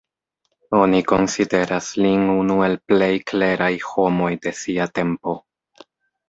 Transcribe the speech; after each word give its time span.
Oni 0.77 1.01
konsideras 1.11 1.89
lin 2.05 2.23
unu 2.37 2.55
el 2.69 2.77
plej 2.93 3.11
kleraj 3.33 3.71
homoj 3.91 4.31
de 4.47 4.55
sia 4.63 4.89
tempo. 4.99 5.37